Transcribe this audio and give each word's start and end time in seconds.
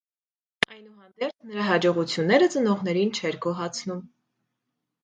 Այնուհանդերձ 0.75 1.35
նրա 1.51 1.67
հաջողությունները 1.69 2.51
ծնողներին 2.57 3.17
չէր 3.21 3.39
գոհացնում։ 3.47 4.07